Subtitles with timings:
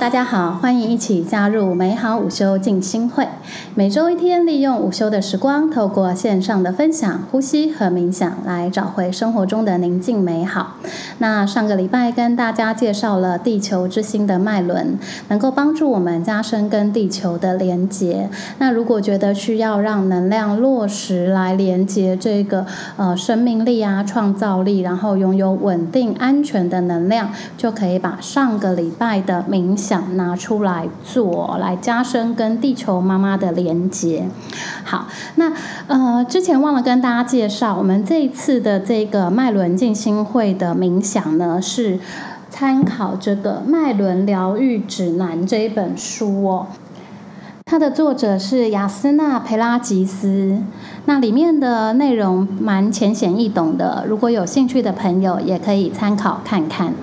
[0.00, 3.28] 大家好，欢迎一起加入美好午休静心会。
[3.74, 10.76] 每周一天，利用午休的时光，透过线上的分享、呼吸和冥想，来找回生活中的宁静美好。
[11.18, 18.30] 那上个礼拜跟大家介绍了地球之心的脉轮，能够帮助我们加深跟地球的连接。
[18.56, 22.64] 那如果觉得需要让能量落实来连接这个
[22.96, 29.44] 呃生命力啊、创造力，然后拥有稳定安全的能量，就可以把上个礼拜的。
[29.50, 34.28] 冥想想拿出来做，来加深跟地球妈妈的连接。
[34.84, 35.52] 好，那
[35.88, 41.98] 呃，之前忘了跟大家介绍，我们这一次的这个脉轮静心会的冥想呢，是
[42.48, 46.68] 参考这个《脉轮疗愈指南》这一本书哦。
[47.64, 50.62] 它的作者是雅斯纳·培拉吉斯，
[51.06, 56.94] 那里面的内容蛮浅显易懂的，如果有兴趣的朋友也可以参考看看。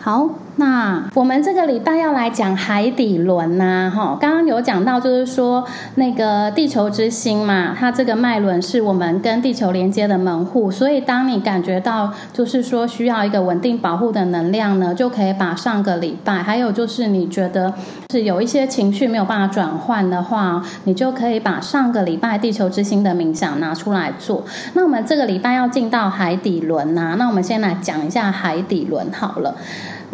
[0.00, 0.30] 好。
[0.56, 5.64] 那我们这个礼拜要来讲海底轮呐，哈，刚刚有讲到，就是说
[5.96, 17.74] 那个地球之心嘛，它这个脉轮是我们跟地球连接的门户，所以当你感觉到就是说需要一个稳定保护的能量呢，就可以把上个礼拜，还有就是你觉得
[18.10, 24.44] 是有一些情绪没有办法转换的话，你就可以把上个礼拜地球之心的冥想拿出来做。
[24.74, 29.56] 那我们这个礼拜要进到海底轮呐，那我们先来讲一下海底轮好了。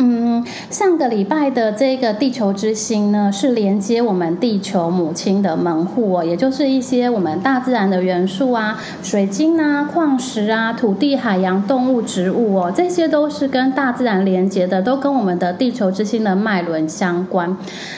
[0.02, 17.54] 嗯，上个礼拜的这个地球之心呢，是连接我们地球母亲的门户哦，也就是一些我们大自然的元素啊，水晶啊、矿石啊、土地、海洋、动物、植物哦，这些都是跟大自然连接的，都跟我们的地球之心的脉轮相关。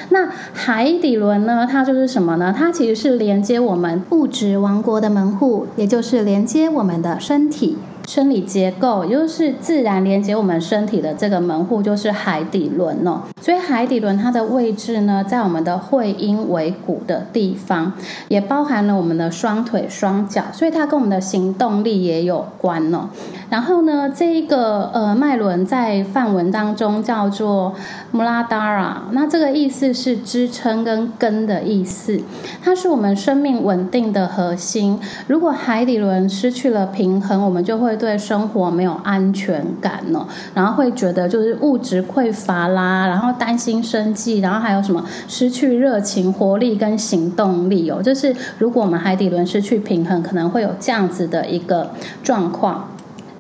[0.09, 2.53] 那海底轮呢，它就是什么呢？
[2.57, 7.79] 它其实是连接我们物质王国的门户，也就是连接我们的身体。
[8.13, 13.23] 生理结构，也就是自然连接我们身体的这个门户，就是海底轮哦。
[13.41, 17.95] 所以海底轮它的位置呢，在我们的会阴尾骨的地方，
[18.29, 23.09] 也包含了我们的双腿、双脚，所以它跟我们的行动力也有关哦。
[23.49, 27.75] 然后呢，这一个呃脉轮在梵文当中叫做
[28.13, 32.21] Muladara，那这个意思是支撑跟根的意思，
[32.63, 35.01] 它是我们生命稳定的核心。
[35.29, 43.31] 如果海底轮失去了平衡，我们就会对生活没有安全感哦，然后会觉得就是物质匮乏啦，然后。
[43.39, 48.01] 担心生计，然后还有什么失去热情、活力跟行动力哦？
[48.01, 51.91] 就是如果我们海底轮失去平衡，可能会有这样子的一个
[52.23, 52.89] 状况。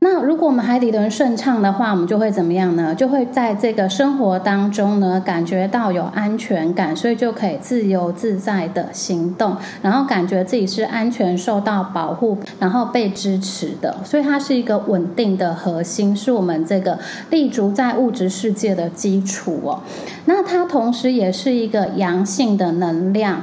[0.05, 2.93] 那如果我们海底轮顺畅的话，我们就会怎么样呢？
[2.93, 13.97] 就会在这个生活当中呢，感觉到有安全感，所以就可以自由自在的行动，然后感觉自己是安全、受到保护，然后被支持的。
[14.05, 16.99] 所以它是一个稳定的核心，是我们这个
[17.31, 19.81] 立足在物质世界的基础哦。
[20.25, 23.43] 那它同时也是一个阳性的能量。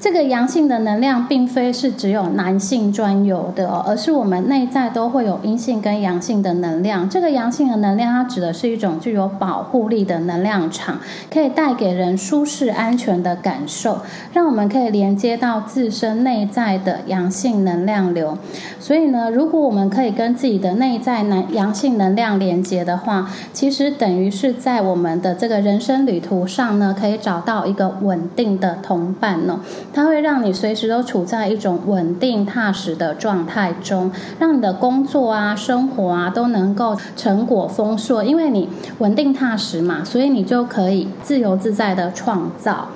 [0.00, 7.10] 这个阳性的能量并非是只有男性专有的哦，而是我们内在都会有阴性跟阳性的能量。
[7.10, 11.00] 这个阳性的能量，它指的是一种具有保护力的能量场，
[11.32, 13.98] 可以带给人舒适安全的感受，
[14.32, 18.38] 让我们可以连接到自身内在的阳性能量流。
[18.78, 29.60] 所以呢，如果我们可以跟自己的内在男阳性能量连接的话，其实等于是在我们的这个人生旅途上呢，可以找到一个稳定的同伴呢。
[29.92, 38.68] 它会让你随时都处在一种稳定踏实的状态中，让你的工作啊、生活啊都能够成果丰硕，因为你
[38.98, 42.88] 稳定踏实嘛，所以你就可以自由自在的创造。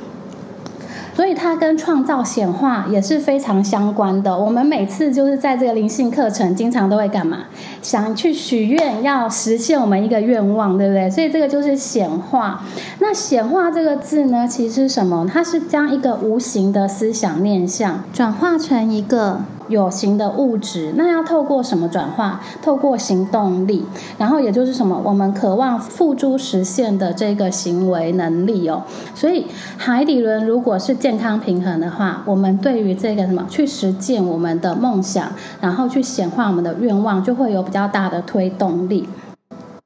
[1.14, 4.36] 所以它跟创造显化也是非常相关的。
[4.36, 7.38] 我们每次就是在这个灵性课程，经常都会干嘛？
[7.82, 11.10] 想去许愿，要实现我们一个愿望，对不对？
[11.10, 12.62] 所以这个就是显化。
[13.00, 15.26] 那显化这个字呢，其实什么？
[15.32, 19.42] 它是将一个无形的思想念想转化成一个。
[19.72, 22.40] 有形的物质，那要透过什么转化？
[22.62, 23.84] 透过行动力，
[24.18, 25.00] 然后也就是什么？
[25.04, 28.84] 我们渴望付诸实现的这个行为能力哦。
[29.16, 29.46] 所以
[29.76, 39.08] 海底轮如果是健康平衡的话，我们对于这个什么去实践我们的梦想，然后去显化我们的愿望，就会有比较大的推动力。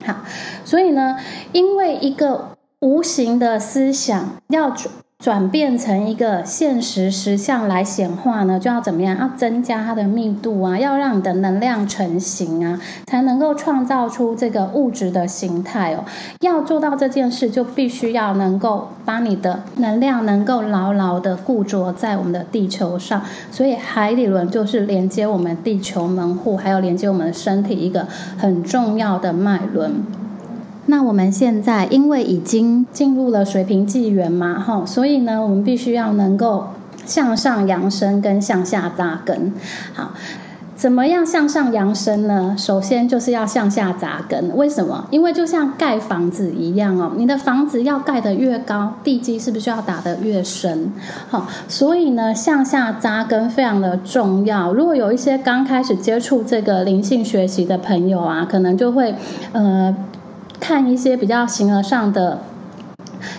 [0.04, 0.14] 好，
[0.64, 1.16] 所以呢，
[1.52, 2.48] 因为一个
[2.80, 4.70] 无形的思想要
[5.24, 9.18] 转变成一个现实实相来显化呢，就要怎么样？
[9.18, 16.04] 要增加它的密度啊，要让你的能量成型啊，才能够创造出这个物质的形态哦。
[16.40, 23.22] 要做到这件事，就必须要能够把你的能量能够牢牢的固着在我们的地球上。
[23.50, 28.06] 所以海底轮就是连接我们地球门户，还有连接我们身体一个
[28.38, 29.94] 很重要的脉轮。
[30.88, 36.68] 那我们现在因为已经进入了水平纪元嘛，哈，所以呢，我们必须要能够
[37.04, 39.52] 向上扬升跟向下扎根。
[39.94, 40.12] 好，
[40.76, 42.54] 怎么样向上扬升呢？
[42.56, 44.56] 首先就是要向下扎根。
[44.56, 45.08] 为什么？
[45.10, 50.92] 因为就像盖房子一样哦，你的房子要盖得越高，地基是不是要打得越深？
[51.28, 54.72] 好，所以呢，向下扎根非常的重要。
[54.72, 59.12] 如果有一些刚开始接触这个灵性学习的朋友啊，可能就会
[59.50, 59.92] 呃。
[60.60, 62.40] 看一些比较形而上的。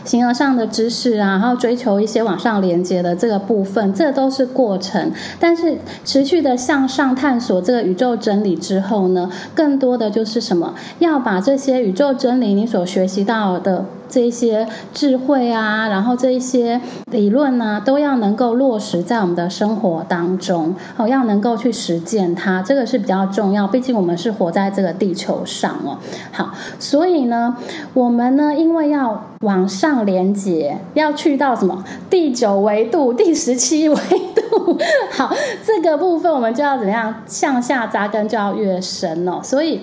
[0.03, 5.11] 形而上的知识啊，然后追求一些往上连接的这个部分，这都是过程。
[5.39, 10.73] 但是持续的向上探索这个宇宙真理之后呢，更多的就是什么？
[10.99, 16.79] 要把这些宇宙真理你所学习到的这些智慧啊，然后这一些
[17.11, 23.67] 理论呢，都要能够落实在我们的生活当中，哦，要能够去实践它，这个是比较重要。
[23.67, 25.97] 毕竟我们是活在这个地球上哦。
[26.31, 27.55] 好，所以呢，
[27.93, 34.77] 我们呢，因为要往上连接，要去到什么第九维度、第十七维度？
[35.11, 35.33] 好，
[35.65, 39.39] 这个部分我们就要怎么样向下扎根，就要越深哦。
[39.43, 39.81] 所以，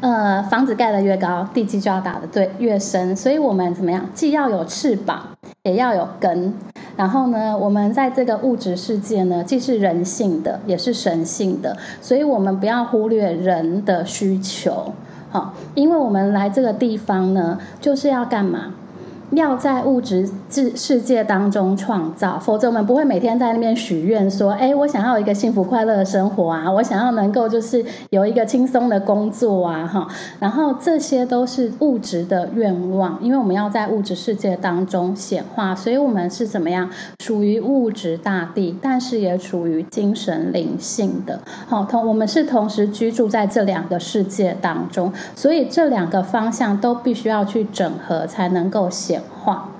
[0.00, 3.16] 呃，房子盖得越高，地基就要打得对越深。
[3.16, 5.20] 所以我们怎么样，既要有翅膀，
[5.64, 6.54] 也要有根。
[6.96, 11.76] 然后呢，我们在这个物质世界呢，既是人性的，也是神性的。
[12.00, 14.92] 所以我们不要忽略人的需求。
[15.30, 18.74] 好，因为我们来这个地方呢，就是要干嘛？
[19.32, 30.08] 要在物质世世界当中创造，否则我们不会每天在那边许愿说：“哎，我想要一个幸福快乐的生活啊，我想要能够就是有一个轻松的工作啊，哈。”
[30.40, 36.88] 然后这些都是物质的愿望，因为我们要在物质世界当中显化，所以我们是怎么样？
[37.22, 41.38] 属于物质大地，但是也属于精神灵性的。
[41.66, 49.17] 好，同我们是同时居住在这两个世界当中，所以这两个方向都必须要去整合，才能够显。
[49.20, 49.70] 化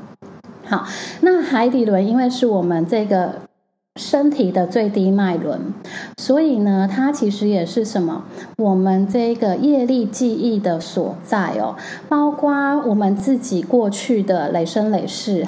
[0.66, 0.86] 好，
[1.22, 3.36] 那海底轮因为是我们这个
[3.96, 5.58] 身体的最低脉轮，
[6.18, 8.22] 所以呢，它其实也是什么？
[8.56, 11.74] 我们这个业力记忆的所在哦，
[12.08, 12.52] 包括
[12.86, 15.44] 我们自己过去的累生累世，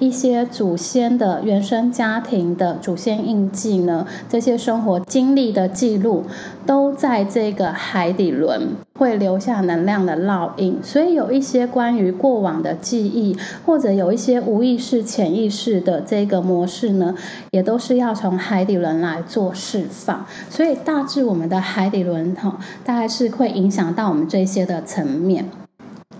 [0.00, 6.24] 一些祖先的原生家庭的祖先印记呢，这些生活经历的记录，
[6.66, 8.76] 都在这个海底轮。
[8.94, 13.36] 会留下能量的烙印，所以有一些关于过往的记忆，
[13.66, 17.16] 或者有一些无意识、潜意识的这个模式呢，
[17.50, 20.24] 也都是要从海底轮来做释放。
[20.48, 25.46] 所以大致我们的海底轮哈，大概是会影响到我们这些的层面。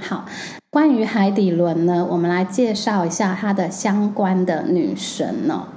[0.01, 0.25] 好，
[0.69, 5.69] 关于海底轮呢，我们来介绍一下它的相关的女神呢。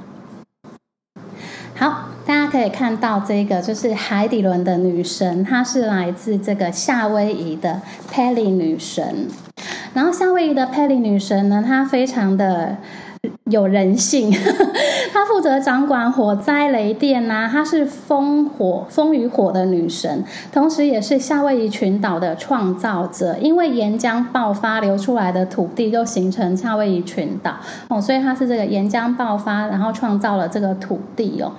[1.75, 2.14] 好。
[2.25, 7.81] 大家可以看到，这个就是海底轮的女神，她是来自这个夏威夷的
[8.12, 9.27] Pele 女神。
[9.94, 12.77] 然后夏威夷的 Pele 女神呢，她非常的。
[13.45, 14.31] 有人性，
[15.13, 23.36] 她负责掌管火灾雷电呐，她是风火风与火的女神，同时也是夏威夷群岛的创造者。
[23.39, 27.55] 因为岩浆爆发流出来的土地，就形成夏威夷群岛
[27.89, 31.51] 哦，所以她是这个岩浆爆发，然后创造了这个土地哦。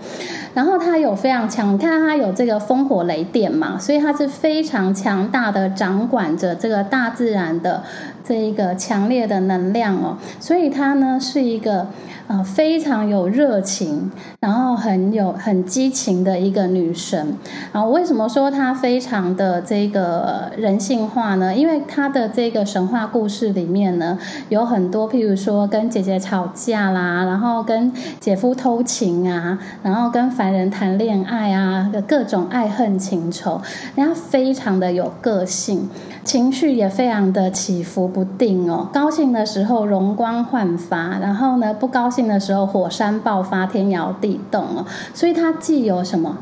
[0.55, 7.83] 然后她有非常强，你看她有这个风火雷电嘛，所以她是非常强大的掌管着这个大自然的
[8.27, 11.59] 这一个强烈的能量哦，所以它呢是一。
[11.59, 11.89] 个
[12.27, 17.37] 啊非常有热情，然后很有很激情的一个女神。
[17.73, 21.55] 然后为什么说她非常的这个人性化呢？
[21.55, 24.19] 因为她的这个神话故事里面呢，
[24.49, 33.61] 有很多譬如说跟姐姐吵架啦，然后跟姐夫偷情啊，然后跟凡人谈恋爱啊，各种爱恨情仇，
[33.95, 35.89] 人家非常的有个性。
[36.25, 46.39] 情绪也非常的起伏不定哦，高兴的时候容光焕发，然后呢不高兴的时候火山爆发，天摇地动哦，所以它既有什么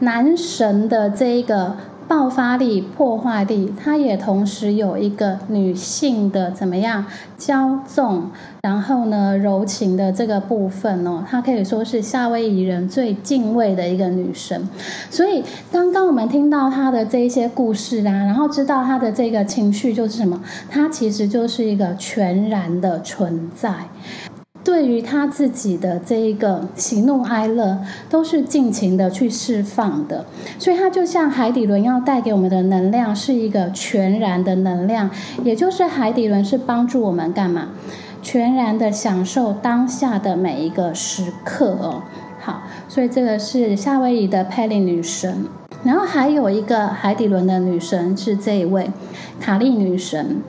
[0.00, 1.76] 男神的这一个。
[2.08, 7.04] 爆发力、破坏力，它也同时有一个女性的怎么样
[7.36, 8.30] 骄纵，
[8.62, 14.68] 然后呢柔情的这个部分哦，它可以说是夏威夷人最敬畏的一个女神。
[15.10, 15.42] 所以
[15.72, 23.74] 刚刚我们听到她的这一些故事啊，然后知道她的这个情绪就是什么，她其实就是一个全然的存在。
[24.66, 27.78] 对于他自己的这一个喜怒哀乐，
[28.10, 30.26] 都是尽情的去释放的。
[30.58, 35.08] 所以，他就像海底轮要带给我们的能量，是一个全然的能量，
[35.44, 37.68] 也就是海底轮是帮助我们干嘛？
[38.20, 42.02] 全然的享受当下的每一个时刻哦。
[42.40, 45.44] 好，所以这个是夏威夷的佩利女神。
[45.84, 48.90] 然后还有一个海底轮的女神是这一位
[49.38, 50.42] 卡利女神，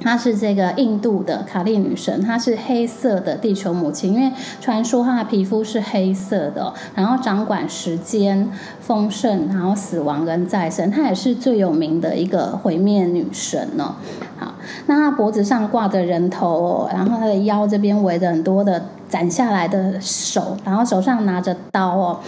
[0.00, 13.94] 她是这个印度的卡利女神，她是黑色的地球母亲，因为传说她的皮肤是黑色的，然后掌管时间、丰盛，然后死亡跟再生，她也是最有名的一个毁灭女神呢。
[14.38, 14.54] 好，
[14.86, 22.20] 那她脖子上挂着人头，然后她的腰这边围着很多的斩下来的手，然后手上拿着刀哦。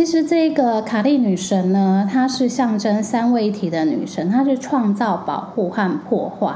[0.00, 6.54] 其实这个卡利女神呢，她是象征三位一体的女神，她是创造、保护和破坏。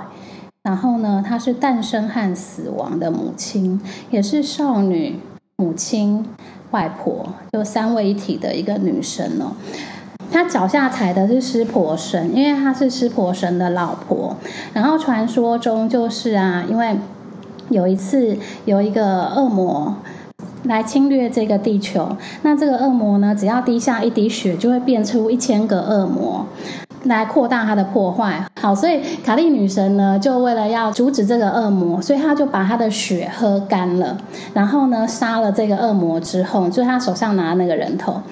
[0.62, 3.78] 然后呢，她是诞生和死亡的母亲，
[4.10, 5.20] 也是少女、
[5.56, 6.24] 母亲、
[6.70, 9.52] 外婆，就三位一体的一个女神哦。
[10.30, 14.34] 她脚下踩的是湿婆神，因为她是湿婆神的老婆。
[14.72, 16.96] 然后传说中就是啊，因为
[17.68, 19.96] 有一次有一个恶魔。
[20.64, 23.34] 来侵略这个地球，那这个恶魔呢？
[23.34, 26.46] 只要滴下一滴血，就会变出一千个恶魔，
[27.04, 28.42] 来扩大它的破坏。
[28.60, 34.16] 好，所以卡利女神呢，就为了要阻止这个恶魔，所以她就把她的血喝干了，
[34.54, 38.22] 然后呢，杀了这个恶魔之后，就是她手上拿的那个人头，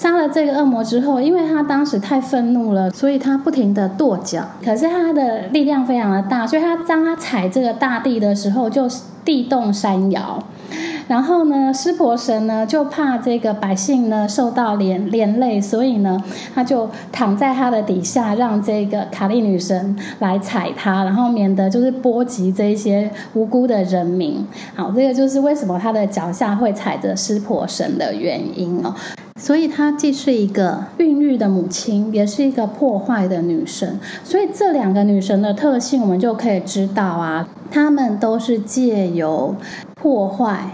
[0.00, 8.88] 杀了这个恶魔之后，因为她当时太愤怒了，所以她不停的跺脚，可是她的力量非常的大，所以她当她踩这个大地的时候，就
[9.22, 10.42] 地动山摇。
[11.12, 16.18] 然后呢，湿婆神呢就怕这个百姓呢受到连连累，所以呢，
[16.54, 24.42] 他就躺在他的底下，让这个卡利女神来踩他，然后免得就是波及这些无辜的人民。
[24.74, 28.94] 好，这个就是为什么他的脚下会踩着湿婆神的原因哦。
[29.36, 34.00] 所以她既是一个孕育的母亲，也是一个破坏的女神。
[34.24, 39.54] 所以这两个女神的特性，我们就可以知道啊，她们都是借由
[39.94, 40.70] 破坏。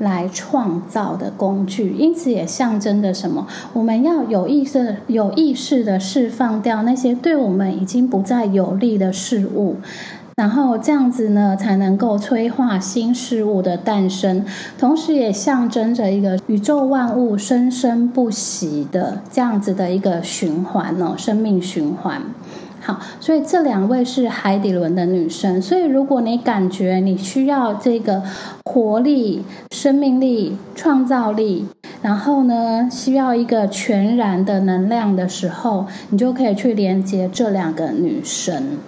[0.00, 3.46] 来创造的工具，因此也象征着什么？
[3.74, 9.76] 我们要有意识、有意识的释放掉那些对我们已经不再有利的事物，
[10.36, 14.42] 然后这样子呢，才能够催化新事物的诞生，
[14.78, 22.22] 同时也象征着一个宇宙万物生生不息的这样子的一个循环哦，生命循环。
[22.80, 25.60] 好，所以这两位是海底轮的女生。
[25.60, 28.22] 所以如果你感觉你需要这个
[28.64, 31.66] 活力、生命力、创造力，
[32.02, 38.78] 然后呢需要一个全然的能量的时候，你就可以去连接这两个女神。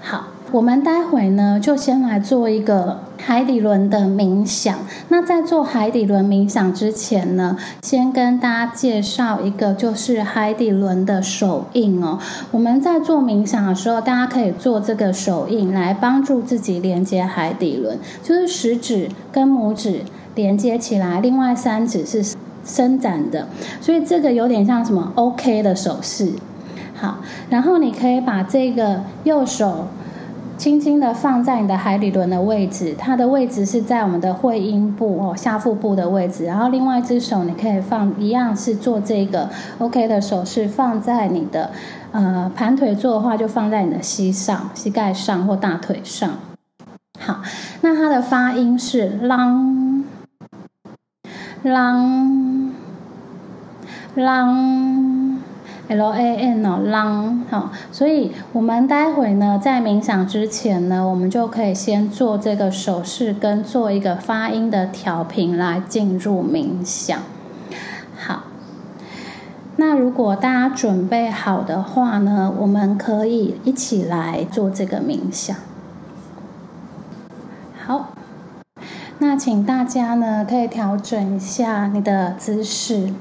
[0.00, 0.35] 好。
[0.52, 4.78] 我们待会呢，就先来做一个海底轮的冥想。
[5.08, 12.20] 那在做海底轮冥想之前呢，先跟大家介绍一个，就是海底轮的手印哦。
[12.52, 20.02] 我们在做冥想的时候，大家可以做这个手印来帮助自己连接海底轮，就是食指跟拇指
[20.36, 23.48] 连接起来，另外三指是伸展的，
[23.80, 26.30] 所以这个有点像什么 OK 的手势。
[26.94, 27.18] 好，
[27.50, 29.88] 然后你可以把这个右手。
[30.56, 36.44] 轻轻的放在你的海底轮的位置，它的位置是在我们的会阴部哦下腹部的位置。
[36.44, 41.70] 然后另外一只手你可以放一样是做这个 OK 的手势，放在你的
[42.12, 46.30] 呃盘腿坐的话就放在你的膝上、膝盖上或大腿上。
[47.18, 47.42] 好，
[47.82, 50.04] 那它的发音是 long
[51.62, 52.70] long
[54.16, 55.25] long。
[55.88, 67.20] L A N 哦，long 好，所以我们待会呢，在冥想之前呢，我们就可以先做这个手势跟做一个发音的调频来进入冥想。
[68.16, 68.44] 好，
[69.76, 75.56] 那如果大家准备好的话呢，我们可以一起来做这个冥想。
[77.86, 78.08] 好，
[79.20, 83.12] 那请大家呢，可以调整一下你的姿势。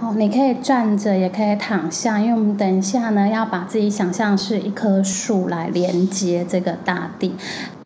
[0.00, 7.34] 好，你可以站着，也可以躺下，因为我们等一下呢，要把自己想象是一棵树来连接这个大地。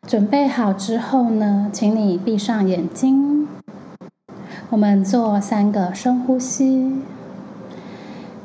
[0.06, 3.48] 准备好之后呢，请你闭上眼睛，
[4.70, 6.92] 我们做三个深呼吸。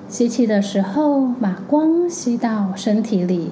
[0.08, 3.50] 吸气的时候，把光吸到身体里；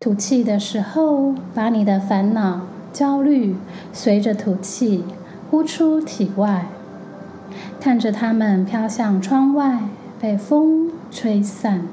[0.00, 3.56] 吐气的时候，把你的烦恼、焦虑
[3.94, 5.02] 随着吐气
[5.50, 6.66] 呼出体外。
[7.80, 9.80] 看着它们飘向窗外，
[10.20, 11.86] 被风吹散。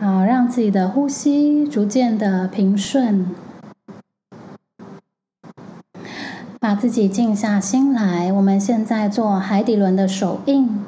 [0.00, 3.26] 好，让自己的呼吸逐渐的平顺，
[6.58, 8.32] 把自己静下心来。
[8.32, 10.80] 我们现在做海底轮的手印，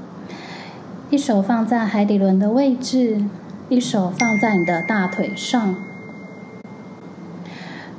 [1.10, 3.22] 一手放在海底轮的位置，
[3.68, 5.74] 一手放在你的大腿上。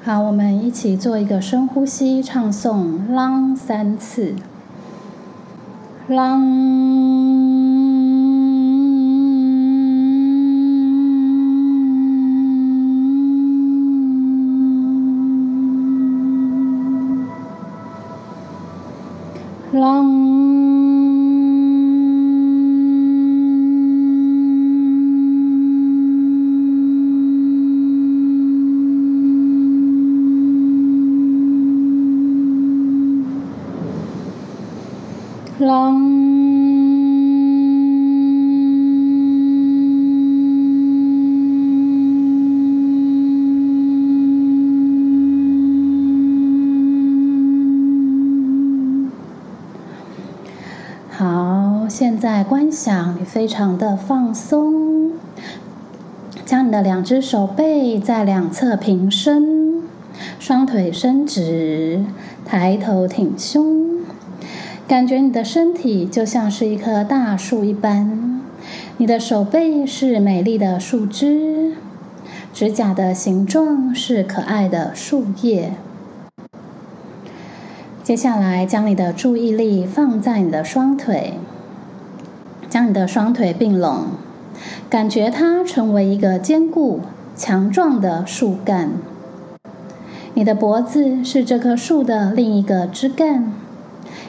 [0.05, 4.35] 好，我们一起做一个深呼吸，唱诵“啷”三次
[6.11, 7.22] ，“啷”。
[53.33, 55.13] 非常的放松，
[56.45, 59.81] 将你的两只手背在两侧平伸，
[60.37, 62.05] 双腿伸直，
[62.45, 64.01] 抬头挺胸，
[64.87, 68.39] 感觉你的身体就像是一棵大树一般，
[68.97, 71.73] 你的手背是美丽的树枝，
[72.53, 75.73] 指甲的形状是可爱的树叶。
[78.03, 81.33] 接下来，将你的注意力放在你的双腿，
[82.73, 84.05] 将你的双腿并拢，
[84.89, 87.01] 感觉它成为一个坚固、
[87.35, 88.93] 强壮的树干。
[90.33, 93.53] 你的脖子是这棵树的另一个枝干。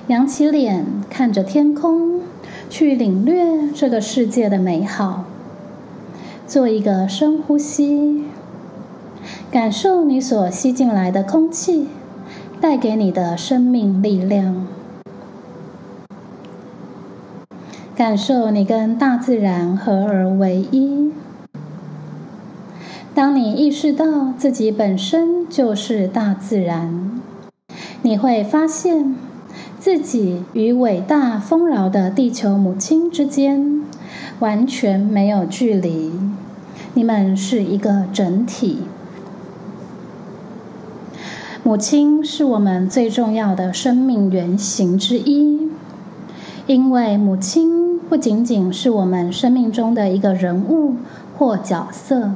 [0.09, 2.21] 扬起脸，看着天空，
[2.69, 5.25] 去领略这个世界的美好。
[6.47, 8.25] 做一个深呼吸，
[9.51, 11.89] 感受你所吸进来的空气。
[12.61, 14.67] 带给你的生命力量，
[17.97, 21.13] 感受你跟大自然合而为一。
[23.15, 27.21] 当你意识到自己本身就是大自然，
[28.03, 29.15] 你会发现
[29.79, 33.85] 自己与伟大丰饶的地球母亲之间
[34.41, 36.11] 完全没有距离，
[36.95, 38.81] 你们是一个整体。
[41.63, 45.71] 母亲是我们最重要的生命原型之一，
[46.67, 50.97] 因为母亲不仅仅是我们生命中的一个人物
[51.37, 52.33] 或角色，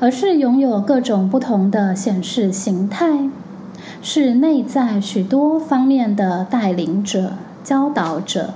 [0.00, 3.30] 而是拥有各种不同的显示形态，
[4.02, 8.54] 是内在许多方面的带领者、教导者。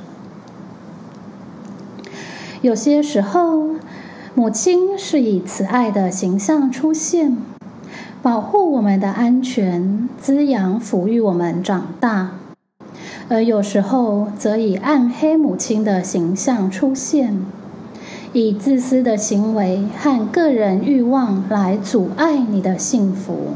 [2.61, 3.71] 有些时候，
[4.35, 7.37] 母亲是以慈爱的形象出现。
[8.23, 12.33] 保护我们的安全，滋养抚育我们长大；
[13.31, 17.47] 而有时候则以暗黑母亲的形象出现，
[18.33, 23.53] 以自私的行为和个人欲望来阻碍你的幸福。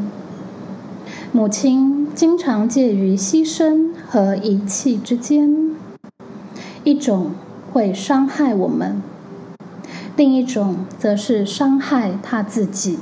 [1.33, 5.75] 母亲经常介于牺牲和遗弃之间，
[6.85, 7.33] 一种
[7.73, 9.03] 会伤害我们，
[10.15, 13.01] 另一种则是伤害他自己。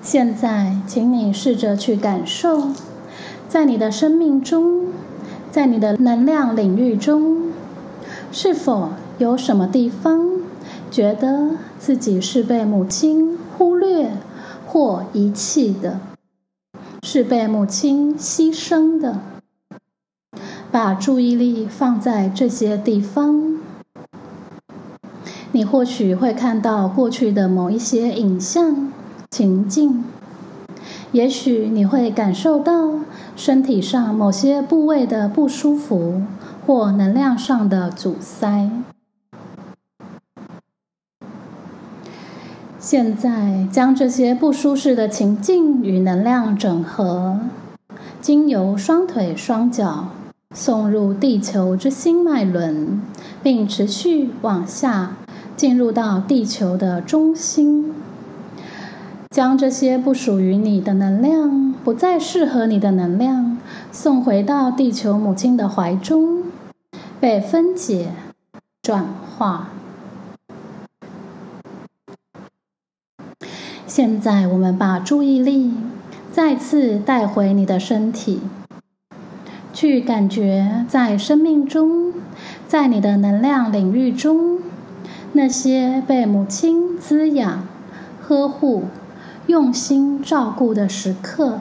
[0.00, 2.68] 现在，请你试着去感受，
[3.52, 4.86] 在你的生命中，
[5.50, 7.52] 在你的能量领域中，
[8.32, 8.88] 是否
[9.18, 10.40] 有什么地方
[10.90, 14.12] 觉得自己是被母亲忽略
[14.66, 16.00] 或遗弃的，
[17.02, 19.18] 是被母亲牺牲的？
[20.70, 23.58] 把注意力放在这些地方，
[25.50, 28.90] 你或许会看到过去的某一些影像。
[29.30, 30.04] 情境，
[31.12, 33.00] 也许你会感受到
[33.44, 36.22] 身体上某些部位的不舒服，
[36.64, 38.70] 或能量上的阻塞。
[42.78, 47.40] 现在，将这些不舒适的情境与能量整合，
[48.20, 50.10] 经由双腿、双脚
[50.54, 53.02] 送入地球之心脉轮，
[53.42, 55.16] 并持续往下
[55.56, 57.92] 进入到地球的中心。
[59.32, 63.56] 将这些不属于你的能量、不再适合你的能量，
[63.90, 66.42] 送回到地球母亲的怀中，
[67.18, 68.10] 被分解、
[68.82, 69.70] 转化。
[73.86, 75.72] 现在，我们把注意力
[76.30, 78.42] 再次带回你的身体，
[79.72, 82.12] 去感觉在生命中，
[82.68, 84.58] 在你的能量领域中，
[85.32, 87.66] 那些被母亲滋养、
[88.20, 88.84] 呵护、
[89.52, 91.58] 用心照顾的时刻，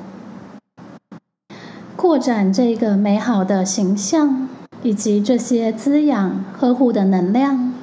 [1.97, 4.47] 扩展这个美好的形象，
[4.81, 7.73] 以及这些滋养、呵护的能量，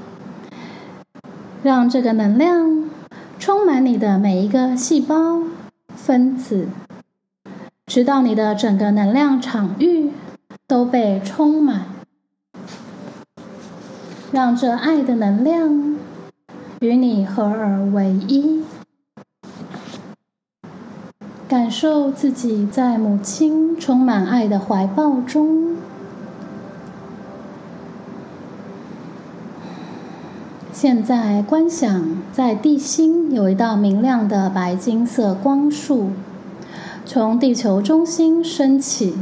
[1.63, 2.89] 让这个能量
[3.39, 5.43] 充满你的每一个细胞、
[5.95, 6.69] 分子，
[7.85, 10.11] 直到你的整个能量场域
[10.67, 11.85] 都被充满。
[14.33, 15.99] 让这爱的能量
[16.81, 18.63] 与你合而为一，
[21.49, 25.77] 感受自己在母亲充满爱的怀抱中。
[30.71, 36.11] 现在观想，在地心有一道明亮的白金色光束，
[37.07, 39.17] 从地球中心升起，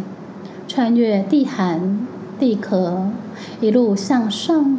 [0.67, 2.05] 穿越地函、
[2.41, 3.07] 地壳，
[3.61, 4.79] 一路向上。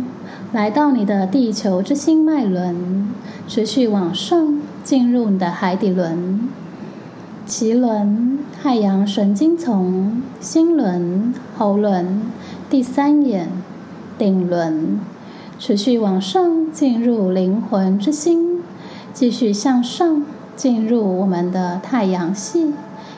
[0.52, 3.08] 来到你的地球之心脉轮，
[3.48, 6.50] 持续往上，进入你的海底轮、
[7.48, 12.24] 脐轮、太阳神经丛、心轮、喉轮、
[12.70, 13.48] 第三眼、
[14.18, 15.00] 顶轮，
[15.58, 18.62] 持续往上，进入灵魂之心，
[19.14, 20.24] 继续向上，
[20.58, 22.74] 进入我们的太阳系、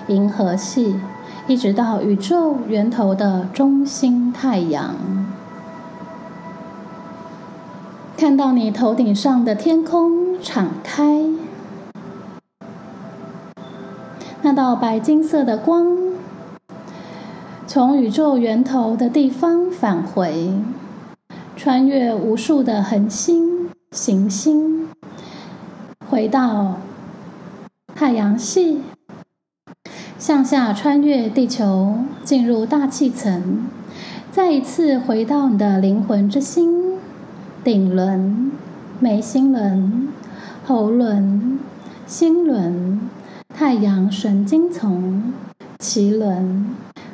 [0.08, 0.98] 银河系，
[1.48, 4.94] 一直到宇宙源头的中心太阳。
[8.16, 11.24] 看到你头顶上的天空敞开，
[14.42, 15.98] 那道白金色的光
[17.68, 20.54] 从宇宙源头的地方返回，
[21.56, 24.88] 穿越无数的恒星、行星，
[26.10, 26.78] 回到
[27.94, 28.82] 太阳系，
[30.18, 33.68] 向下穿越地球，进入大气层，
[34.32, 36.98] 再一次回到你的灵魂之心。
[37.62, 38.54] 顶轮、
[39.02, 40.08] 眉心轮、
[40.66, 41.60] 喉轮、
[42.08, 43.02] 心轮、
[43.60, 45.34] 太阳神经丛、
[45.80, 46.66] 脐轮，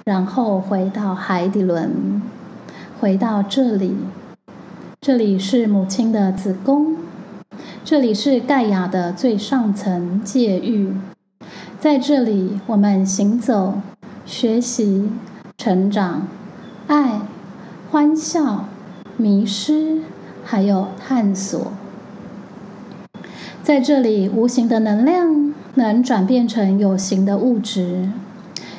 [0.04, 2.22] 然后回到海底轮，
[3.00, 3.96] 回到这里。
[5.02, 6.98] 这里是母亲的子宫，
[7.84, 10.94] 这里是盖亚的最上层界域。
[11.80, 13.82] 在这里，我们行走、
[14.24, 15.10] 学习、
[15.58, 16.28] 成长、
[16.86, 17.22] 爱、
[17.90, 18.66] 欢笑、
[19.18, 20.02] 迷失。
[20.44, 21.72] 还有探索，
[23.64, 28.10] 在这里，无形的能量能转变成有形的物质。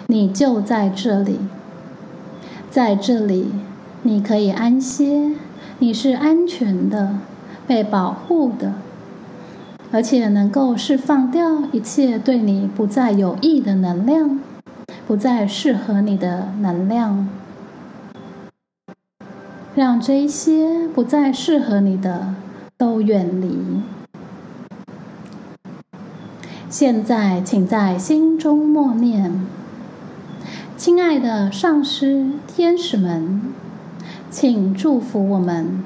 [0.08, 1.38] 你就在这里，
[2.70, 3.50] 在这里，
[4.02, 5.32] 你可以安歇，
[5.78, 7.18] 你是安全的，
[7.66, 8.74] 被保护的，
[9.90, 14.38] 而且能够释放掉一切对你不再有益的能量，
[15.06, 17.28] 不再适合你的能量。
[19.74, 22.34] 让这些不再适合你的
[22.78, 23.82] 都远离。
[26.78, 29.46] 现在，请在心中默念
[30.76, 33.40] ：“亲爱的上师、天使们，
[34.30, 35.82] 请祝福我们，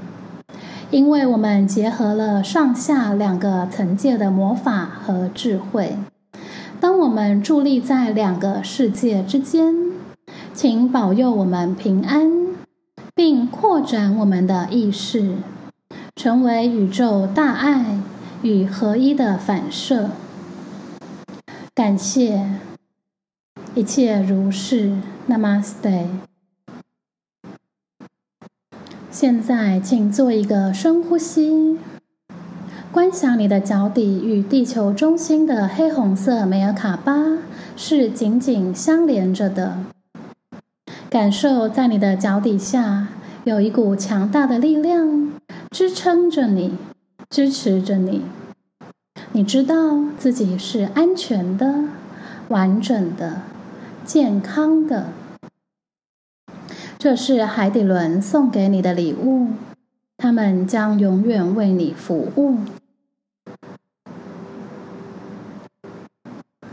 [0.91, 5.97] 因为我们结合了上下两个层界的魔法和智慧。
[6.81, 9.73] 当我们伫立在两个世界之间，
[10.53, 12.33] 请保佑我们平安。”
[13.15, 15.35] 并扩展我们的意识，
[16.17, 18.01] 成为宇宙大爱
[18.43, 20.11] 与合一的反射。
[21.73, 22.51] 感谢，
[23.75, 24.93] 一切如是。
[25.29, 26.07] Namaste。
[29.11, 31.79] 现在，请做一个深呼吸，
[32.91, 37.39] 观想你的脚底与地球中心的黑红色梅尔卡巴
[37.77, 39.79] 是紧紧相连着的。
[41.09, 43.09] 感受在你的脚底下
[43.45, 45.33] 有一股强大的力量
[45.71, 46.75] 支撑着你，
[47.29, 48.23] 支持着你。
[49.33, 49.75] 你知道
[50.19, 51.85] 自己是安全的、
[52.49, 53.43] 完整的、
[54.05, 55.13] 健康的。
[56.99, 59.49] 这是海底轮送给你的礼物，
[60.17, 62.59] 他们将永远为你服务。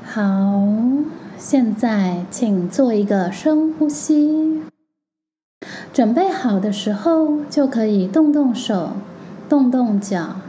[0.04, 0.56] 好。
[1.40, 4.64] 现在，请做一个深呼吸。
[5.94, 8.94] 准备好的时候，就可以动动手，
[9.48, 10.42] 动动脚，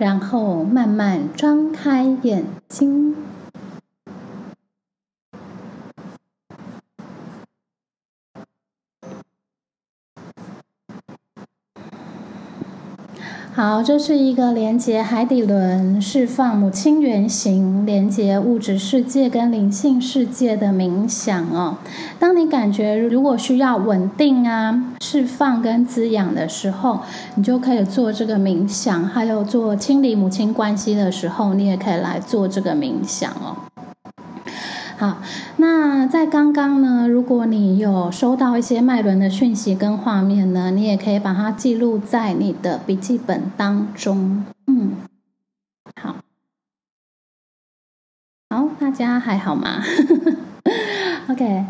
[0.00, 3.14] 然后慢慢张开眼睛。
[13.52, 21.76] 好，这是一个连接海底轮、释放母亲原型、连接物质世界跟灵性世界的冥想哦。
[22.20, 27.00] 当你感觉如果需要稳定啊、释放跟滋养的时候，
[27.34, 33.56] 你就可以做这个冥想；还有做清理母亲关系的时候，你也可以来做这个冥想哦。
[35.00, 35.16] 好，
[35.56, 44.44] 那在刚刚呢，如果你有收到一些脉轮的讯息跟画面呢，你也可以把它记录在你的笔记本当中。
[44.66, 44.96] 嗯，
[45.98, 46.16] 好，
[48.50, 49.82] 好，大家还好吗？
[51.30, 51.64] OK。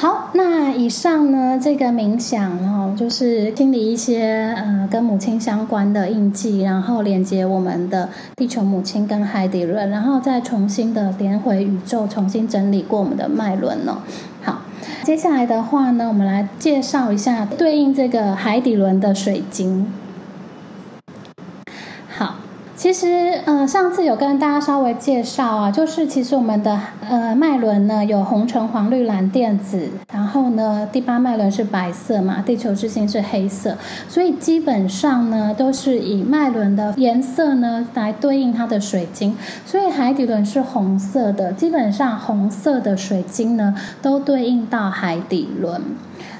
[0.00, 13.98] 好，那以上呢，这个冥想哦，就是清理一些呃跟母亲相关的印记，然后连接我们的地球母亲跟海底轮，然后再重新的连回宇宙，重新整理过我们的脉轮哦。
[14.40, 14.62] 好，
[15.02, 19.92] 接下来的话呢，我们来介绍一下对应这个海底轮的水晶。
[22.78, 26.78] 其实，呃，上次有跟大家稍微介绍啊，就是其实我们的
[27.10, 33.76] 呃脉轮呢有红橙黄绿蓝靛紫，然后呢第八脉轮是白色嘛，地球之星是黑色，
[34.08, 39.36] 所以基本上呢都是以脉轮的颜色呢来对应它的水晶，
[39.66, 45.82] 所以海底轮是红色的，基本上红色的水晶呢都对应到海底轮。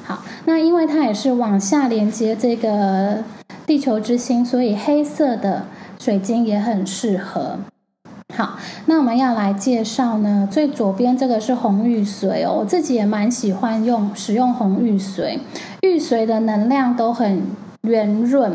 [0.04, 3.24] 好，那因为它也是往下连接这个
[3.66, 5.64] 地球之星，所以黑色的。
[6.00, 7.58] 水晶也很适合。
[8.36, 15.38] 好，那我们要来介绍呢，最左边这个是红玉髓哦，我自己也蛮喜欢用使用红玉髓，
[15.82, 17.42] 玉髓的能量都很
[17.88, 18.52] 圆润。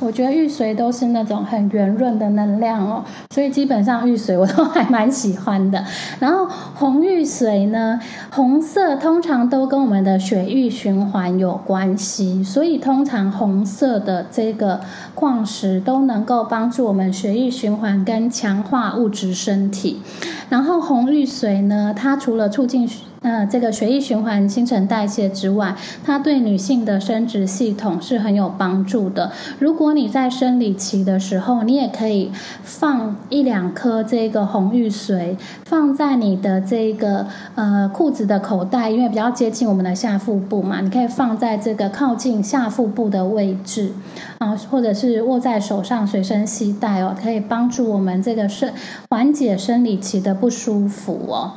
[0.00, 5.84] 我觉得玉髓都是那种很圆润的能量哦，所以基本上玉髓我都还蛮喜欢的。
[6.18, 8.00] 然后红玉髓呢，
[8.32, 14.80] 红色通常都跟我们的血液循环有关系，所以通常红色的这个
[15.14, 20.00] 矿石都能够帮助我们血液循环跟强化物质身体。
[20.48, 22.88] 然后红玉髓呢，它除了促进
[23.22, 29.30] 那，这个血液循环、新陈代谢之外，它对女性的生殖系统是很有帮助的。
[29.60, 32.32] 如果你在生理期的时候，你也可以
[32.64, 43.92] 放一两颗这个红玉髓，放在你的这个呃裤子的口袋，因为比较接近我们的下腹部嘛，你可以放在这个靠近下腹部的位置
[44.38, 48.72] 啊，或者是握在手上随身携带哦，可以帮助我们这个生
[49.10, 51.52] 缓解生理期的不舒服哦。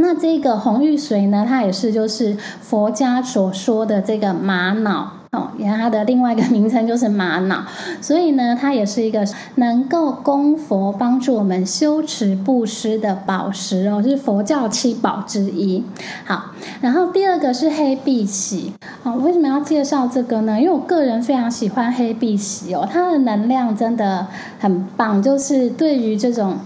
[0.00, 7.64] 那这个红玉髓呢，它也是就是佛家所说的这个玛瑙哦，原来它的另外一个名称就是玛瑙，
[8.00, 15.84] 所以呢，它也是一个能够供佛帮助我们修持布施的宝石哦，是佛教七宝之一。
[16.24, 20.60] 好，然后第二个是黑碧玺哦，为什么要介绍这个呢？
[20.60, 24.28] 因为我个人非常喜欢黑碧玺哦，它的能量真的
[24.60, 26.56] 很棒，就是对于这种。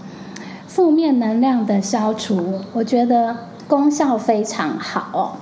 [0.73, 5.37] 负面能量的消除，我觉得功效非常好。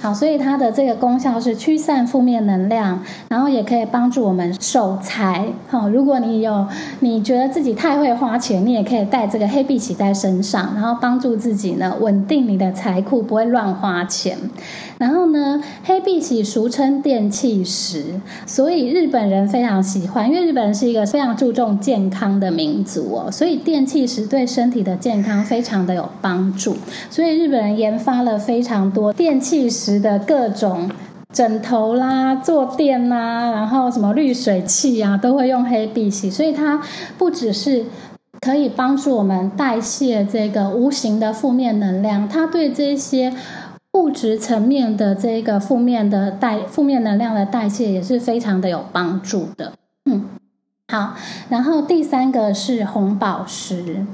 [0.00, 5.46] 好，所以它的这个功效是驱散负面能量，然后也可以帮助我们守财。
[5.68, 6.66] 好，如果你有
[7.00, 14.38] 你觉得自己太会花钱，你也可以带这个黑碧玺在身上，然后帮助自己呢稳定你的财库，不会乱花钱。
[14.98, 26.76] 然后呢，黑碧玺俗称电气石，所以日本人非常喜欢，因为日本人是一个非常注重健康的民族哦，所以电气石对身体的健康非常的有帮助，
[27.10, 30.90] 所以日本人研发了非常多电气石的各种
[31.32, 36.82] 枕头啦、坐垫啦，然后什么滤水器啊，都会用黑碧玺，所以它
[37.16, 37.84] 不只是
[38.40, 43.32] 可以帮助我们代谢这个无形的负面能量，它对这些。
[43.94, 49.72] 物质层面的这个负面的代负面能量的代谢也是非常的有帮助的。
[50.04, 50.37] 嗯。
[50.90, 51.12] 好，
[51.50, 54.06] 然后第三个是红宝石。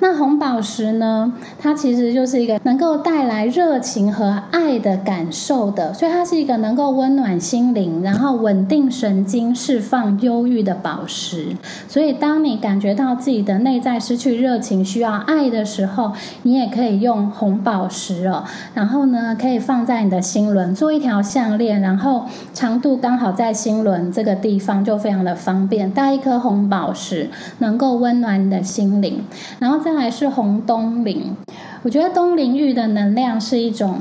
[0.00, 1.32] 那红宝石呢？
[1.58, 11.56] 它其实就是一个能够带来热情和爱的感受的，所以它是一个能够温暖心灵，然后稳定神经、释放忧郁的宝石。
[11.88, 16.12] 所以，当你感觉到自己的内在失去热情、需要爱的时候，
[16.42, 18.44] 你也可以用红宝石哦。
[18.74, 25.90] 然后呢，可以放在你的心轮做一条项链，然后长度刚好在心轮这个地方，就非常的方便。
[25.90, 26.17] 大家。
[26.18, 29.24] 一颗红宝石能够温暖你的心灵，
[29.60, 31.36] 然后再来是红东陵。
[31.84, 34.00] 我觉得东陵玉的能量是一种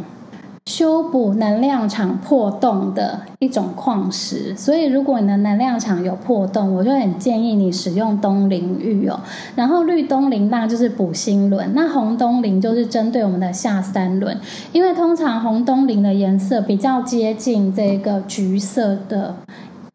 [0.66, 9.20] 修补能量场破洞的一种矿石，所以如果你的能量场有破洞，我就很建议你使用东陵玉哦。
[9.56, 14.36] 然后绿东陵那就是补心轮，那红东陵就是针对我们的下三轮，
[14.72, 19.36] 因为通常红东陵的颜色比较接近这个橘色的。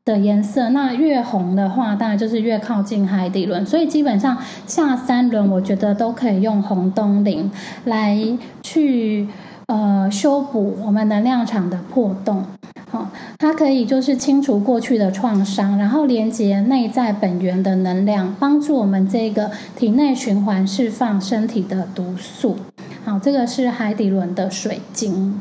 [0.04, 3.64] 的颜色，那越红的话，当然就是越靠近海底轮。
[3.64, 4.36] 所以基本上
[4.66, 7.48] 下三轮，我觉得都可以用红东林
[7.84, 8.18] 来
[8.62, 9.28] 去
[9.66, 12.44] 呃修补我们能量场的破洞。
[12.90, 22.56] 好，它可以就是清除过去的创伤，然后连接内在本源的能量，帮助我们这个体内循环释放身体的毒素。
[23.04, 25.40] 好，这个是海底轮的水晶。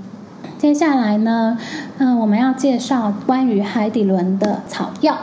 [0.62, 1.58] 接下来呢，
[1.98, 5.18] 嗯，我们要介绍关于海底轮的草药。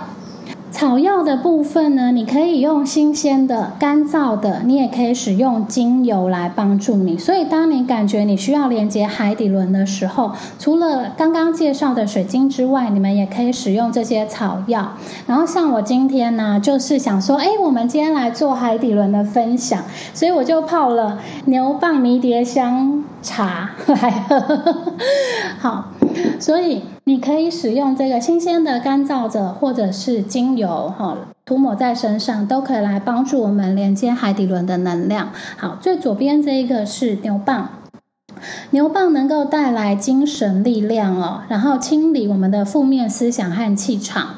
[0.78, 7.18] 草药的部分呢，你可以用新鲜的、干燥的，你也可以使用精油来帮助你。
[7.18, 14.92] 所以，当你感觉你需要连接海底轮的时候，除了刚刚介绍的水晶之外，你们也可以使用这些草药。
[15.26, 19.82] 然后，像我今天呢，就是想说，哎，我们今天来做海底轮的分享，
[20.14, 24.74] 所以我就泡了牛蒡迷迭香茶来喝。
[25.58, 25.97] 好。
[26.40, 35.31] 所以你可以使用这个新鲜的干燥者，或者是精油，哈，涂抹在身上，都可以来帮助我们连接海底轮的能量。
[35.57, 37.64] 好，最左边这一个是牛蒡，
[38.70, 44.35] 牛蒡能够带来精神力量哦，然后清理我们的负面思想和气场。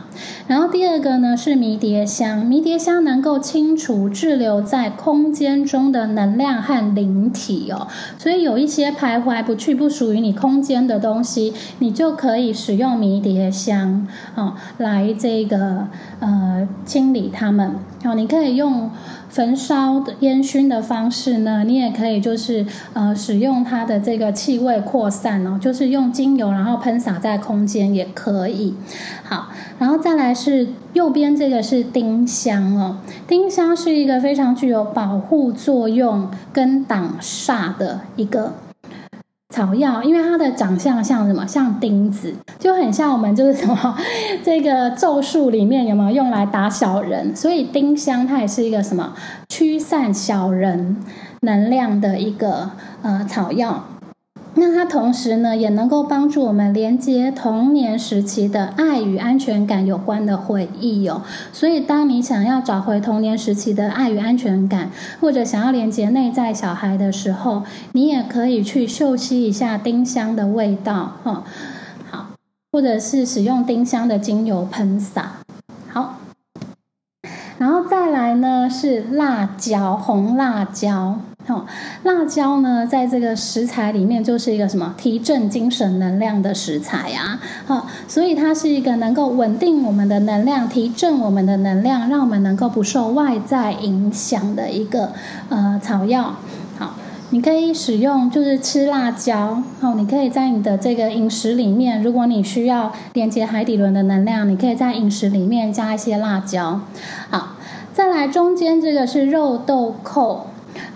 [0.47, 7.87] 然后第二个呢是迷迭香，迷迭香能够清除滞留在空间中的能量和灵体哦，
[8.19, 15.87] 所以有一些徘徊不去、不属于你空间的东西，你就可以使用迷迭香哦来这个
[16.19, 18.91] 呃清理它们哦，你可以用。
[19.31, 28.75] 焚烧的烟熏的方式呢，你也可以就是呃使用它的这个气味扩散哦，就是用精油然后喷洒在空间也可以。
[29.23, 38.53] 好，然后再来是右边这个是丁香哦，丁香是一个非常具有保护作用跟挡煞的一个。
[39.51, 41.45] 草药，因为它的长相像什么？
[41.47, 43.99] 像钉子，就很像我们就是什么
[44.45, 47.35] 这个咒术里面有没有用来打小人？
[47.35, 49.13] 所以丁香它也是一个什么
[49.49, 50.97] 驱散小人
[51.41, 52.71] 能量的一个
[53.03, 53.85] 呃草药。
[54.55, 61.23] 那它同时呢，也能够帮助我们连接童年时期的爱与安全感有关的回忆哦。
[61.53, 71.45] 所以，当你想要找回童年时期的爱与安全感，或者想要连接内在小孩的时候，你也可以去嗅吸一下丁香的味道，哈，
[72.11, 72.27] 好，
[72.73, 75.37] 或者是使用丁香的精油喷洒，
[75.89, 76.17] 好。
[77.57, 81.21] 然后再来呢，是辣椒，红辣椒。
[81.47, 81.67] 哦，
[82.05, 87.41] 辣椒呢，在这个食材里面就是一个什么提振精神能量的食材啊。
[87.67, 95.11] 好，所以它是一个能够稳定我们的能量、提振我们的能量，让我们能够不受外在影响的一个
[95.49, 96.37] 呃草药。
[96.79, 96.95] 好，
[97.31, 99.61] 你可以使用，就是吃辣椒。
[99.81, 106.83] 好，你可以在你的这个饮食里面，如果你需要连接海底轮的能量，你可以在饮食里面加一些辣椒。
[107.31, 107.57] 好，
[107.93, 110.47] 再来中间这个是肉豆蔻。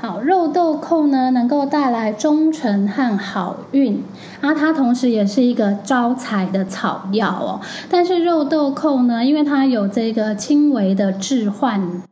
[0.01, 4.03] 好，肉豆蔻呢，能够带来忠诚和好运，
[4.40, 7.61] 啊，它同时也是一个招财的草药哦。
[7.90, 12.03] 但是肉豆蔻呢，因为它有这个轻微的致幻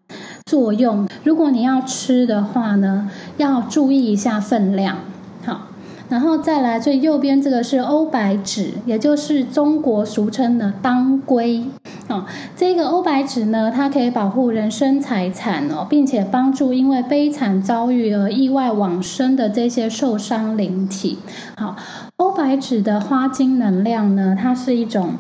[0.46, 4.96] 作用，如果你要吃的话呢，要注意一下分量。
[5.44, 5.62] 好
[6.08, 11.64] 然后再来最右边这个是欧白芷，也就是中国俗称的当归
[12.08, 12.24] 哦。
[12.56, 21.18] 这个欧白芷呢，它可以保护人身财产哦，并且帮助因为悲惨遭遇而意外往生的这些受伤灵体。
[21.56, 21.76] 好，
[22.16, 25.14] 欧白芷的花精能量呢，它是一种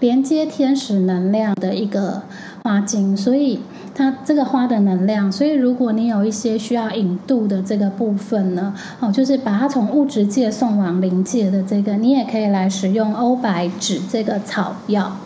[0.00, 2.22] 连接天使能量的一个
[2.62, 3.60] 花精，所以。
[3.94, 15.16] 它这个花的能量，所以如果你有一些需要引渡的这个部分呢，哦，就是把它从物质界送往灵界的这个，你也可以来使用欧白芷这个草药。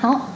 [0.00, 0.28] 好，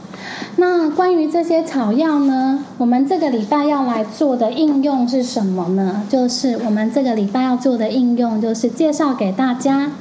[0.56, 6.02] 那关于这些草药呢，我们这个礼拜要来做的应用是什么呢？
[6.06, 9.92] 就是我们这个礼拜要做的应用，就是介绍给大家。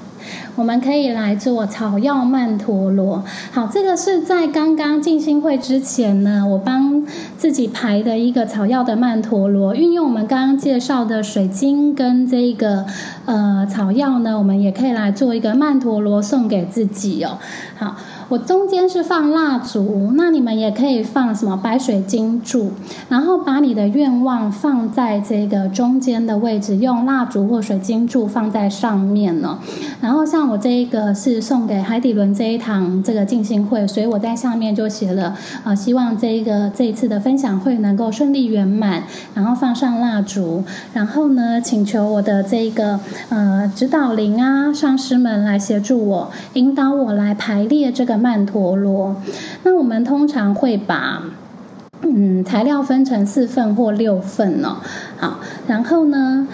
[0.55, 3.23] 我们可以来做草药曼陀罗。
[3.51, 7.05] 好，这个是在刚刚静心会之前呢，我帮
[7.37, 12.85] 自己排的一个草药的曼陀罗，运用我们刚刚介绍的水晶跟这个
[13.25, 17.37] 呃草药呢，我们也可以来做一个曼陀罗送给自己哦。
[17.77, 17.95] 好。
[18.29, 22.71] 我中间是放蜡烛，那你们也可以放什么白水晶柱，
[23.09, 29.59] 然后把你的愿望放在这个中间的位置，用蜡烛或水晶柱放在上面呢。
[30.01, 39.03] 然后像我这一个是送给海底轮这一堂这个静心会，所以我在上面就写了啊，希望这一个这一次的分享会能够顺利圆满，
[39.35, 40.63] 然后放上蜡烛，
[40.93, 42.99] 然后呢，请求我的这个
[43.29, 48.12] 呃指导灵啊上师们来协助我，引导我来排列这个。
[48.17, 49.15] 曼陀罗。
[49.63, 51.23] 那我们通常会把
[52.01, 54.77] 嗯材料分成四份或六份哦。
[55.17, 56.47] 好，然后呢？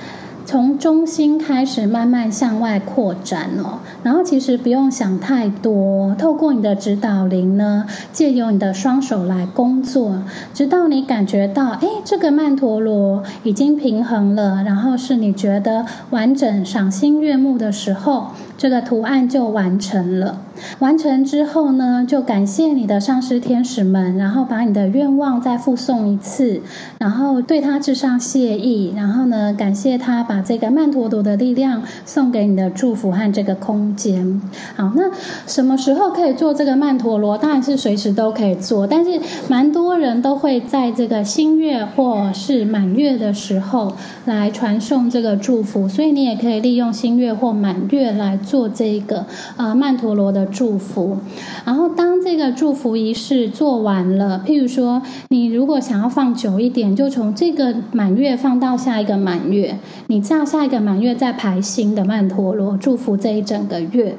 [0.45, 18.29] 从中心开始慢慢向外扩展哦，然后其实不用想太多，透过你的指导灵呢，借由你的双手来工作，直到你感觉到，哎，这个曼陀罗已经平衡了，然后是你觉得完整、赏心悦目的时候。
[18.57, 20.39] 这个图案就完成了。
[20.79, 26.61] 完成之后呢，就感谢你的上师天使们，然后把你的愿望再附送一次，
[26.97, 34.41] 然后对他致上谢意，然后呢，感谢他把这个曼陀罗的力量送给你的祝福和这个空间。
[34.75, 35.03] 好，那
[35.47, 37.37] 什么时候可以做这个曼陀罗？
[37.37, 43.93] 当然是随时都可以做，但是蛮多人都会在这个新月或是满月的时候
[44.25, 48.39] 来传送这个祝福，所以你也可以利用新月或满月来。
[48.39, 49.25] 做这个
[49.57, 51.17] 呃曼陀罗的祝福，
[51.65, 59.77] 然后当这个祝福仪式做完了，譬如说你如果想要放久一点，就从这个满月放到下一个满月，
[60.07, 64.17] 你这样下一个满月再排新的曼陀罗祝福这一整个月。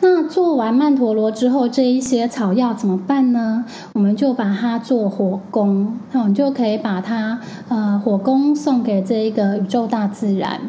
[0.00, 3.64] 那做完曼陀罗之后，这一些草药怎么办呢？
[3.92, 7.38] 我们就把它做火供，那我们就可以把它
[7.68, 10.60] 呃火供送给这一个宇宙大自然。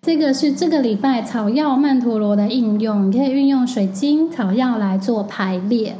[0.00, 5.96] 这个是这个礼拜草药曼陀罗的应用，你可以运用水晶草药来做排列。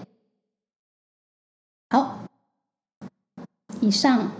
[1.90, 2.20] 好，
[3.80, 4.32] 以上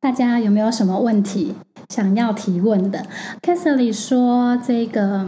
[0.00, 1.54] 大家有没有什么问题
[1.88, 3.06] 想要提问的
[3.40, 5.26] k a s l y 说这个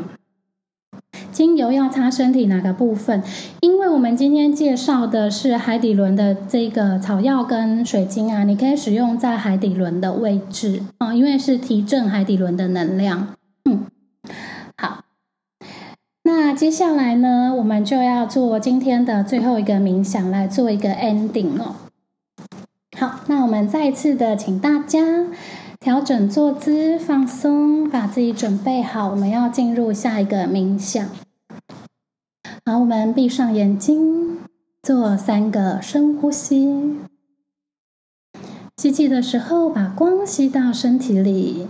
[1.33, 3.23] 精油要擦身体哪个部分？
[3.61, 13.29] 因为我们今天介绍的是海底轮的这个草药跟水晶啊，你可以使用在海底轮的位置啊，因为是提振海底轮的能量。
[13.71, 13.87] 嗯，
[14.77, 15.05] 好，
[16.25, 21.77] 那接下来呢，我们就要做今天的最后一个冥想，来做一个 ending 哦。
[22.99, 25.27] 好，那我们再一次的请大家
[25.79, 31.09] 调整坐姿，放松，把自己准备好，我们要进入下一个冥想。
[32.67, 34.39] 好，我们闭上眼睛，
[34.83, 36.99] 做三个深呼吸。
[38.77, 41.69] 吸气的时候，把光吸到身体里。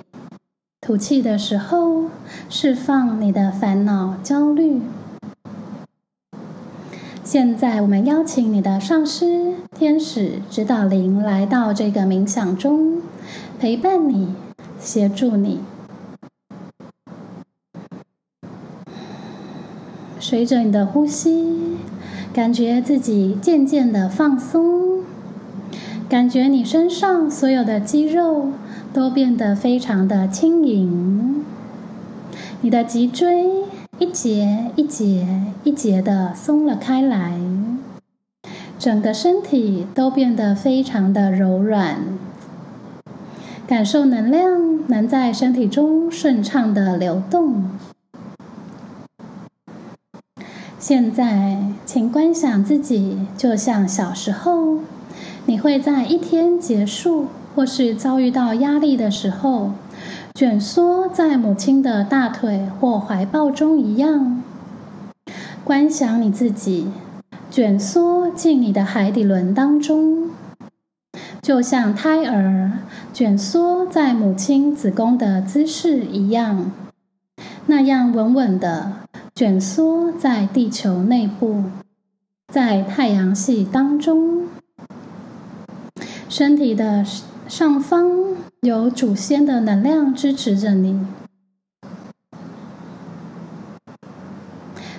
[0.91, 2.07] 吐气的时候，
[2.49, 4.82] 释放你的烦恼、焦虑。
[7.22, 13.01] 现在，我们邀请你的上师、天使、指导灵来到这个冥想中，
[13.61, 14.34] 陪伴你，
[14.80, 15.61] 协助你。
[20.18, 21.76] 随着你的呼吸，
[22.32, 25.05] 感觉自己渐渐的放松，
[26.09, 28.49] 感觉你身上所有的肌肉。
[28.93, 31.45] 都变得非常的轻盈，
[32.61, 33.47] 你的脊椎
[34.01, 37.41] 一节一节一节的松了开来，
[38.78, 41.99] 整个身体都变得非常的柔软，
[43.66, 47.70] 感受能量能在身体中顺畅的流动。
[50.80, 54.78] 现在，请观想自己就像小时候，
[55.47, 57.26] 你会在一天结束。
[57.55, 59.72] 或是遭遇到压力的时候，
[60.34, 64.42] 卷缩在母亲的大腿或怀抱中一样，
[65.64, 66.92] 观想你自己
[67.51, 70.30] 卷缩进你的海底轮当中，
[71.42, 72.70] 就像胎儿
[73.12, 76.70] 卷缩在母亲子宫的姿势一样，
[77.66, 78.92] 那样稳稳的
[79.34, 81.64] 卷缩在地球内部，
[82.46, 84.44] 在太阳系当中，
[86.28, 87.05] 身体的。
[87.51, 91.05] 上方有祖先的能量支持着你，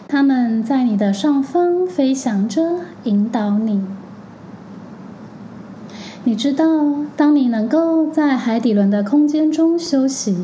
[0.06, 3.82] 他们在你的上方飞翔着，引导你。
[6.26, 6.66] 你知道，
[7.16, 10.36] 当你能够在海底轮的空间中休息，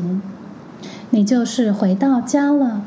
[1.10, 2.84] 你就是回到家了，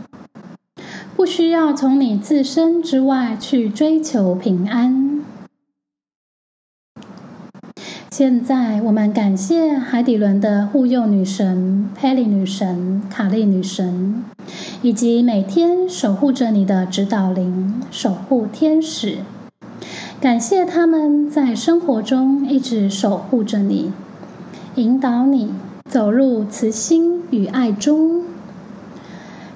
[1.16, 5.11] 不需要从你自身之外去追求平安。
[8.22, 14.24] 现在，我们感谢海底轮的护佑女神佩利女神、卡利女神，
[14.84, 19.18] 以及每天守护着你的指导灵、守护天使。
[20.20, 23.92] 感谢他们在生活中一直守护着你，
[24.76, 25.52] 引导你
[25.90, 28.24] 走入慈心与爱中。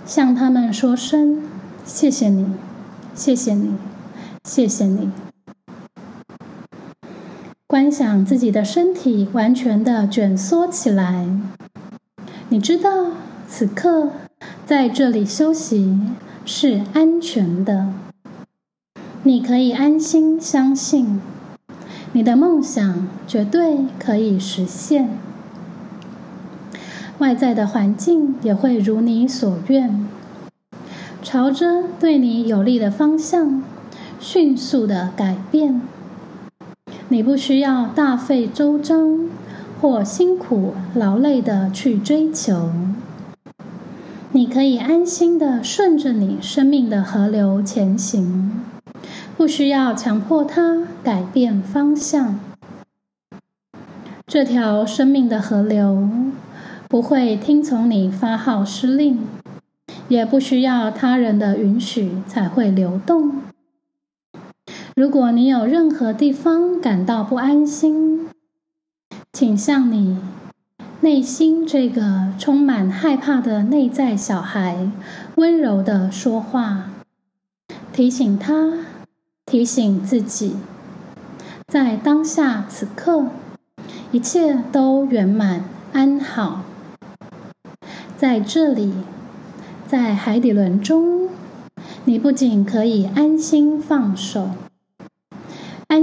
[0.07, 1.43] 向他们说声
[1.85, 2.47] 谢谢你，
[3.13, 3.75] 谢谢你，
[4.43, 5.11] 谢谢你。
[7.75, 11.27] 观想自己的身体完全的卷缩起来，
[12.47, 13.07] 你知道
[13.49, 14.11] 此刻
[14.65, 15.99] 在这里休息
[16.45, 17.89] 是安全的。
[19.23, 21.19] 你可以安心相信，
[22.13, 25.09] 你的梦想绝对可以实现。
[27.17, 30.07] 外在的环境也会如你所愿，
[31.21, 33.61] 朝着对你有利的方向
[34.21, 35.81] 迅速的改变。
[37.09, 39.29] 你不需要大费周章
[39.79, 42.71] 或辛苦劳累的去追求，
[44.31, 48.63] 你可以安心的顺着你生命的河流前行。
[49.37, 52.39] 不需要强迫他改变方向。
[54.25, 56.09] 这条生命的河流
[56.87, 59.19] 不会听从你发号施令，
[60.07, 63.41] 也不需要他人的允许才会流动。
[64.95, 68.29] 如果你有任何地方感到不安心，
[69.33, 70.19] 请向你
[71.01, 74.89] 内心这个充满害怕的内在小孩
[75.35, 76.91] 温柔的说话，
[77.91, 78.71] 提醒他。
[79.45, 80.55] 提醒自己，
[81.67, 83.27] 在当下此刻，
[84.11, 86.63] 一切都圆满安好。
[88.17, 88.93] 在这里，
[89.85, 91.29] 在海底轮中，
[92.05, 94.49] 你不仅可以安心放手，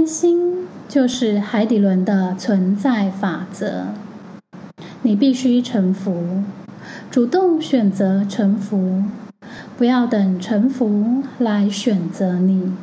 [0.05, 3.87] 心就是海底轮的存在法则。
[5.01, 6.43] 你必须臣服，
[7.11, 9.03] 主动选择臣服，
[9.77, 12.73] 不要等臣服来选择你。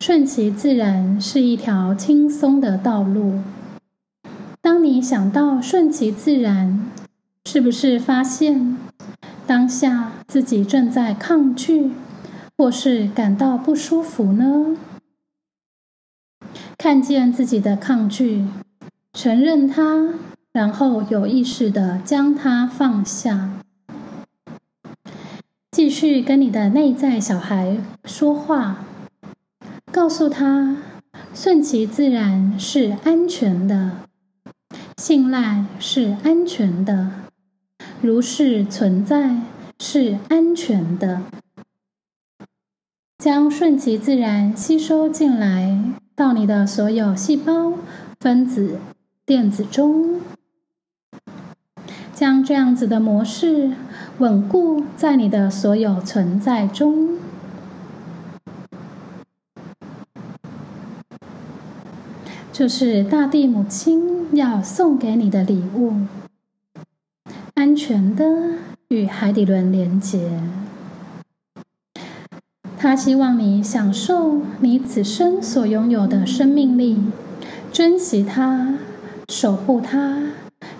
[0.00, 3.40] 顺其自然是一条轻松的道路。
[4.60, 6.80] 当你想到顺其自然，
[7.44, 8.76] 是不是发现
[9.46, 11.92] 当下自己正在抗拒，
[12.56, 14.76] 或是感到不舒服呢？
[16.82, 18.44] 看见自己的抗拒，
[19.12, 20.14] 承认它，
[20.50, 23.50] 然后有意识的将它放下，
[25.70, 28.84] 继续跟你的内在小孩说话。
[29.92, 30.76] 告诉他，
[31.32, 33.98] 顺其自然是安全的，
[34.96, 37.12] 信赖是安全的，
[38.00, 39.36] 如是存在
[39.78, 41.22] 是安全的。
[43.18, 45.78] 将顺其自然吸收进来，
[46.14, 47.72] 到你的所有细胞、
[48.20, 48.78] 分子、
[49.24, 50.20] 电子中，
[52.14, 53.72] 将这样子的模式
[54.18, 57.18] 稳固在你的所有存在中。
[62.52, 65.94] 就是大地母亲要送给你的礼物，
[67.54, 68.24] 安全的
[68.88, 70.30] 与海底轮连接。
[72.82, 76.98] 他希望你享受你此生所拥有的生命力，
[77.70, 78.74] 珍惜它，
[79.28, 80.18] 守护它，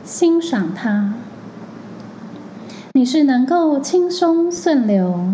[0.03, 1.15] 欣赏它。
[2.95, 5.31] 你是能够轻松顺流、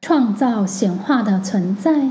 [0.00, 2.08] 创造显化的存在，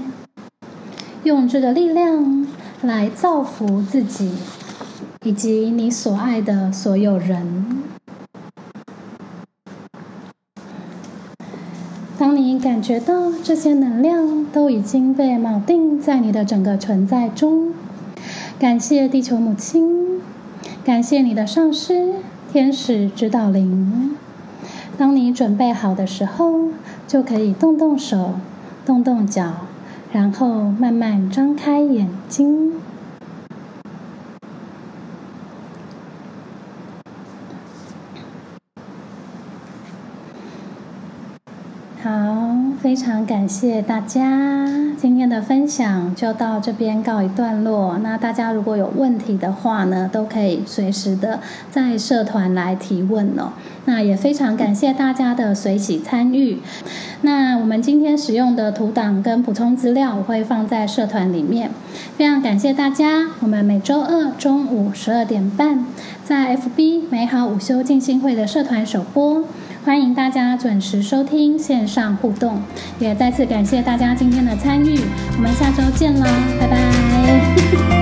[1.23, 2.45] 用这个力量。
[2.83, 4.31] 来造福自己
[5.23, 7.84] 以及你所爱的所有人。
[12.17, 17.73] 当你感觉到这些能量都已经被铆定在你的整个存在中，
[18.57, 20.21] 感谢地球母亲，
[20.83, 22.13] 感谢你的上师、
[22.51, 24.15] 天使指导灵。
[24.97, 26.69] 当你准备好的时候，
[27.05, 28.35] 就可以动动手，
[28.85, 29.51] 动动脚。
[30.13, 32.75] 然后慢慢张开眼睛。
[42.01, 42.11] 好，
[42.85, 47.97] 非常感谢大家，今天的分享就到这边告一段落。
[48.03, 51.39] 那大家如果有问题的话呢，都可以随时的
[51.71, 53.53] 在社团来提问哦。
[53.85, 56.59] 那也非常感谢大家的随喜参与。
[57.21, 61.71] 那我们今天使用的图档跟补充资料，我会放在社团里面。
[62.15, 63.31] 非常感谢大家。
[63.39, 65.87] 我们每周二中午十二点半，
[66.23, 69.43] 在 FB 美好午休静心会的社团首播，
[69.85, 72.59] 欢迎大家准时收听线上互动。
[72.97, 74.99] 也再次感谢大家今天的参与。
[75.37, 76.27] 我们下周见啦，
[76.59, 77.94] 拜拜。